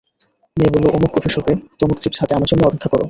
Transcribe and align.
মেয়ে 0.57 0.73
বললো 0.73 0.89
অমুক 0.89 1.11
কফিশপে, 1.15 1.53
তমুক 1.79 1.97
চিপস 1.99 2.17
হাতে 2.21 2.33
আমার 2.35 2.49
জন্য 2.51 2.61
অপেক্ষা 2.65 2.89
কোরো। 2.89 2.99